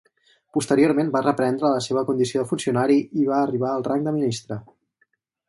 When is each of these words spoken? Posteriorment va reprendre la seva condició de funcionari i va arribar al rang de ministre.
Posteriorment 0.55 1.11
va 1.15 1.21
reprendre 1.25 1.71
la 1.73 1.83
seva 1.89 2.03
condició 2.07 2.41
de 2.45 2.49
funcionari 2.53 2.97
i 3.25 3.27
va 3.29 3.37
arribar 3.43 3.71
al 3.75 3.87
rang 3.91 4.09
de 4.09 4.17
ministre. 4.19 4.61